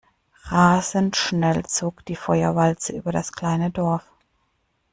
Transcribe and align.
Rasend 0.49 1.15
schnell 1.15 1.63
zog 1.67 2.03
die 2.05 2.15
Feuerwalze 2.15 2.91
über 2.97 3.11
das 3.11 3.33
kleine 3.33 3.69
Dorf. 3.69 4.03